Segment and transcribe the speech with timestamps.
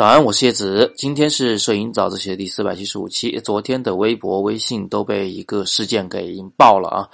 [0.00, 0.90] 早安，我是叶子。
[0.96, 3.38] 今天是摄影早自习的第四百七十五期。
[3.40, 7.06] 昨天的微博、微信都被一个事件给引爆了啊，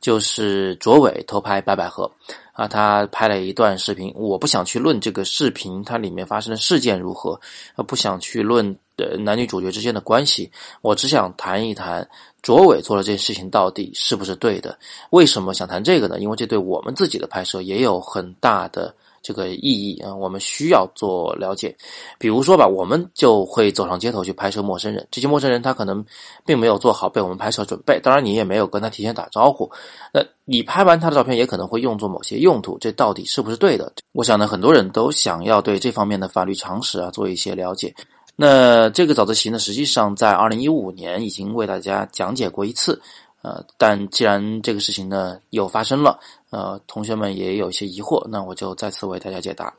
[0.00, 2.10] 就是卓伟偷拍白百合
[2.52, 4.12] 啊，他拍了一段视频。
[4.16, 7.40] 我不想去论这个视频它里面发生的事件如何，
[7.76, 10.50] 啊，不想去论的男女主角之间的关系，
[10.80, 12.04] 我只想谈一谈
[12.42, 14.76] 卓伟做了这件事情到底是不是对的？
[15.10, 16.18] 为什么想谈这个呢？
[16.18, 18.92] 因为这对我们自己的拍摄也有很大的。
[19.22, 21.74] 这个意义啊，我们需要做了解。
[22.18, 25.06] 比如说吧，我们就会走上街头去拍摄陌生人。
[25.10, 26.04] 这些陌生人他可能
[26.44, 29.70] 并没有做好被我们拍摄准备，当然你也没有跟他提前打招呼。
[30.12, 33.92] 那你拍完他的照片也可能会用作某些用途，这到底是不是对的？
[34.12, 37.94] 我想呢，很多人都想要对这方面的法律常识啊做一些了解。
[38.34, 43.00] 那这个早自习呢，实际上在二零一五年已经为大家讲解过一次。
[43.42, 46.18] 呃，但既然这个事情呢又发生了，
[46.50, 49.74] 呃，同学们也有一些疑惑，那我就再次为大家解答。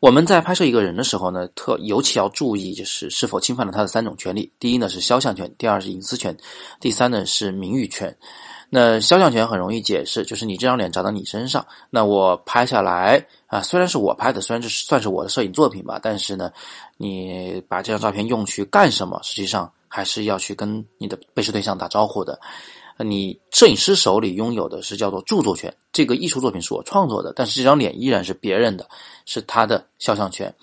[0.00, 4.50] 我们在拍摄一个人的时候呢，特尤其要注意，就是是否侵犯了他的三种权利。
[4.58, 6.34] 第一呢是肖像权，第二是隐私权，
[6.80, 8.16] 第三呢是名誉权。
[8.70, 16.50] 那肖像权很容易解释，就是你这张脸长到你身上，那我拍下来啊，虽然是我拍的，虽然这算是我的摄影作品吧，但是呢，
[16.96, 19.20] 你把这张照片用去干什么？
[19.22, 19.70] 实际上。
[19.94, 22.40] 还是要去跟你的被试对象打招呼的。
[22.98, 28.86] 你摄影师手里拥有的是叫做著作权，这个艺术作品是我创作的，但是这张脸依然是别人的，
[29.26, 30.54] 是他的肖像权。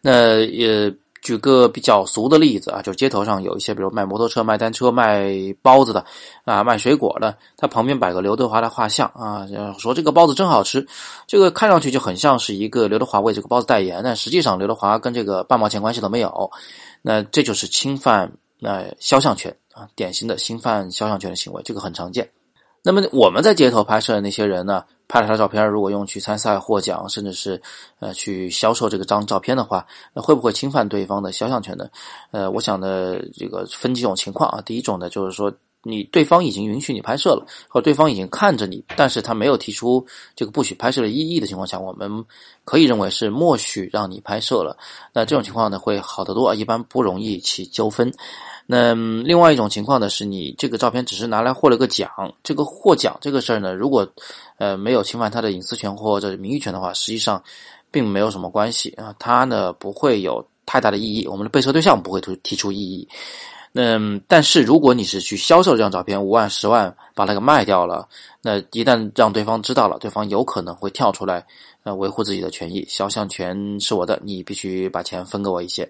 [0.00, 6.04] 那也举个比较俗的例子啊，就街头上有一些，比如卖摩托车、卖单车、卖包子的
[6.44, 9.44] 啊，卖水果的，他旁边摆个刘德华的画像啊，
[9.78, 10.86] 说这个包子真好吃，
[11.26, 16.50] 这个看上去就很像是一个刘德华为这个包子代言，但实际上刘德华跟这个半毛钱关系都没有。
[17.02, 18.30] 那这就是侵犯。
[18.58, 22.28] 那肖像权啊，典型的侵犯肖像权的行为，这个很常见。
[22.82, 27.60] 那么我们在街头拍摄的那些人呢，拍了他照片，如果用去参赛获奖，甚至是
[27.98, 31.88] 呃去销售这个张照片的话，那会不会侵犯对方的肖像权呢？
[32.30, 34.60] 呃，我想呢，这个分几种情况啊。
[34.62, 35.52] 第一种呢，就是说。
[35.82, 42.24] 你对方已经允许你拍摄了，或对方已经看着你，但是他没有提出这个不许拍摄的异议的情况下，我们
[42.64, 44.76] 可以认为是默许让你拍摄了。
[45.12, 48.12] 那这种情况呢会好得多啊，一般不容易起纠纷。
[48.66, 52.10] 那另外一种情况呢，是你这个照片只是拿来获了个奖，
[52.42, 54.06] 这个获奖这个事儿呢，如果
[54.58, 57.42] 呃没有侵犯他的隐私权或者名誉权的话，实际上
[57.90, 63.08] 并没有什么关系啊，他呢不会有太大的意义，我们的被摄对象不会提提出异议。
[63.80, 68.08] 嗯，但是如果你是去销售这张照片五万、十万把它给卖掉了，
[68.42, 71.46] 那一旦让对方知道了，对方有可能会跳出来，
[71.84, 72.84] 呃，维护自己的权益。
[72.88, 75.88] 肖像权是我的，你必须把钱分给我一些。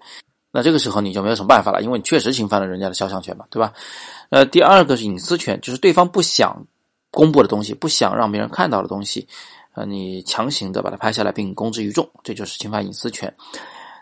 [0.53, 3.72] 那这个时候你就没有什么办法了，因为你确实侵犯了人家的肖像权嘛，对吧？
[4.28, 6.62] 呃，第二个是隐私权，就是对方不想
[7.10, 9.26] 公布的东西，不想让别人看到的东西，
[9.72, 13.34] 呃，你强行的把它拍下来并公之于众，这就是侵犯隐私权。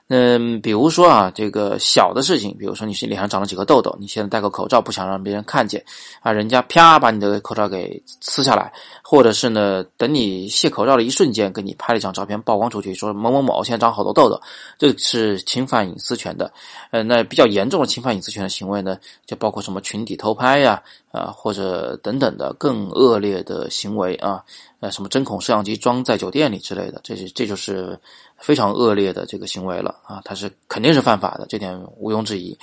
[0.09, 5.85] 嗯，比如说啊，这个小的事情，比如说你是脸上长了几个痘痘，你现在戴个口罩，不想让别人看见
[6.21, 8.73] 啊，人家啪把你的口罩给撕下来，
[9.03, 14.41] 或者是呢，等你卸口罩的一瞬间，给你拍了一张照片曝光出去，说某某某现在长好多痘痘，
[14.79, 16.53] 这是侵犯隐私权的。
[16.93, 18.97] 呃，那比较严重的侵犯隐私权的行为呢，
[19.27, 20.81] 就包括什么群体偷拍呀，
[21.11, 24.41] 啊，或者等等的更恶劣的行为啊，
[24.79, 27.99] 呃，什么针孔摄像机装在酒店里之类的，这是这就是。
[28.39, 32.59] 非常恶劣的这个行为了啊，他是肯定是犯法的，这点毋庸置疑。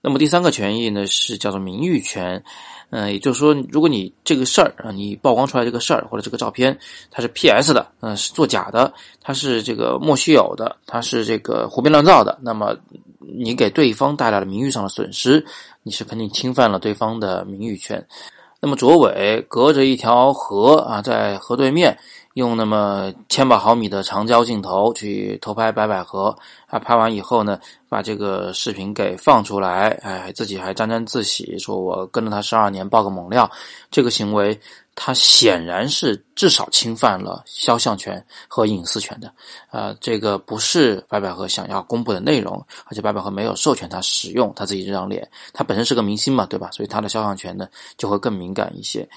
[0.00, 2.42] 那么第三个权益呢，是叫做名誉权，
[2.90, 6.78] 嗯，也就是说，如果你这个事儿啊，你曝光出来这个事儿或者这个照片，
[7.10, 12.76] 它是 PS 的，嗯，是作假的，它是这个莫须有的，它是这个胡编乱造的，那么
[13.18, 15.44] 你给对方带来了名誉上的损失，
[15.82, 18.02] 你是肯定侵犯了对方的名誉权。
[18.60, 21.98] 那么卓伟隔着一条河啊，在河对面。
[22.38, 26.36] 用那么千把毫米的长焦镜头去偷拍白百合，
[26.68, 33.50] 啊，拍完以后呢，把这个视频给放出来，哎，自己还沾沾自喜，说我跟了他十二年，爆个猛料。
[33.90, 34.56] 这个行为，
[34.94, 39.32] 他显然是至少侵犯了肖像权和隐私权的，
[39.70, 46.70] 啊，这个不是白百合想要公布的内容，而且白百合没有授权他使用他自己这张脸，他本身是个明星嘛，对吧？
[46.70, 47.66] 所以他的肖像权呢
[47.96, 49.08] 就会更敏感一些。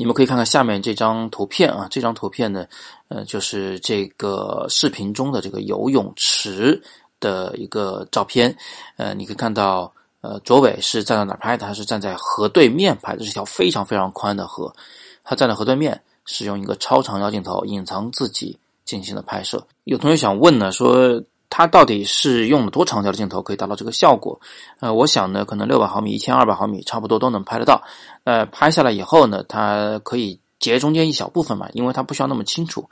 [0.00, 2.66] 你们可以看看下面这张图片啊，这张图片呢，
[3.08, 6.82] 呃，就是这个视频中的这个游泳池
[7.20, 8.56] 的一个照片。
[8.96, 9.92] 呃，你可以看到，
[10.22, 11.66] 呃，卓伟是站在哪拍的？
[11.66, 14.74] 他是站在河对面拍的，是条非常非常宽的河。
[15.22, 19.62] 他站在河对面，使用一个超长焦镜头隐藏自己进行的拍摄。
[19.84, 21.22] 有同学想问呢，说。
[21.50, 24.40] 它到底是用了多长焦的镜头可以达到这个效果？
[24.78, 27.82] 呃，我想呢，可能六百毫米、一千二百毫米差不多都能拍得到。
[28.24, 32.88] 呃，拍下来以后呢，它可以截中间一小部分嘛，因为它不需要那么清楚。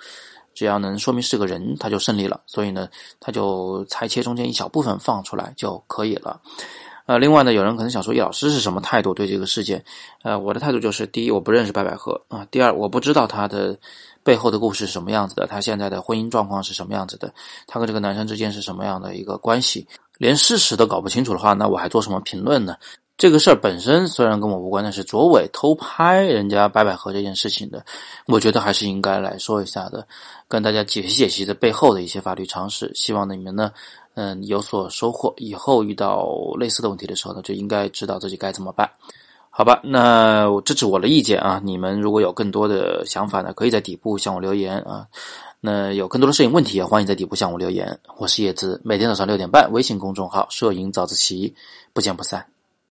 [0.54, 2.40] 只要能说明是个人，它就胜利了。
[2.46, 2.88] 所以呢，
[3.20, 6.40] 它就裁切中间一小部分放出来就可以了。
[7.08, 9.82] 呃，另外呢，有人可能想说，叶老师是什么态度对这个事件？
[10.22, 13.74] 呃，我的态度就是：第一，我不认识白百合啊；第二，我不知道他的
[14.22, 17.32] 背后的故事是什么样子的，他现在的婚姻状况是什么样子的，
[17.66, 19.88] 他跟这个男生之间是什么样的一个关系？
[20.18, 22.76] 连事实都搞不清楚的话，那我还做什么评论呢？
[23.16, 27.84] 这个事儿本身虽然跟我无关，但是卓伟偷拍人家白百合这件事情的，
[28.26, 30.06] 我觉得还是应该来说一下的，
[30.46, 33.72] 跟大家解析解析这背后的一些法律常识，希望你们呢。
[34.18, 35.32] 嗯，有所收获。
[35.36, 36.26] 以后遇到
[36.58, 38.90] 类似的问题的时候呢，就应该知道自己该怎么办，
[39.48, 39.80] 好吧？
[39.84, 41.60] 那这是我的意见啊。
[41.62, 45.06] 你们如果有更多的想法呢，可以在底部向我留言啊。
[45.60, 47.96] 那有更多的摄影问题，也欢迎在底部向我留言。
[48.18, 51.54] 我是叶子，每天早上六点半，微信公众号“摄影早自习”，
[51.94, 52.57] 不见不散。